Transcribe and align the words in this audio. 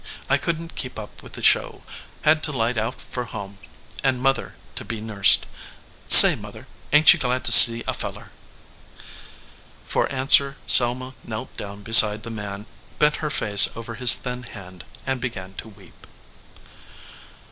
I 0.31 0.37
couldn 0.39 0.69
t 0.69 0.73
keep 0.75 0.97
up 0.97 1.21
with 1.21 1.33
the 1.33 1.43
show; 1.43 1.83
had 2.23 2.41
to 2.45 2.51
light 2.51 2.75
out 2.75 2.99
for 2.99 3.25
home 3.25 3.59
and 4.03 4.19
mother 4.19 4.55
to 4.73 4.83
be 4.83 4.99
nursed. 4.99 5.45
Say, 6.07 6.33
mother, 6.33 6.65
ain 6.91 7.03
t 7.03 7.11
you 7.13 7.19
glad 7.19 7.45
to 7.45 7.51
see 7.51 7.83
a 7.87 7.93
feller?" 7.93 8.31
For 9.85 10.11
answer 10.11 10.57
Selma 10.65 11.13
knelt 11.23 11.55
down 11.55 11.83
beside 11.83 12.23
the 12.23 12.31
man, 12.31 12.65
bent 12.97 13.17
her 13.17 13.29
face 13.29 13.69
over 13.75 13.93
his 13.93 14.15
thin 14.15 14.41
hand 14.41 14.85
and 15.05 15.21
began 15.21 15.53
to 15.53 15.67
weep. 15.69 16.07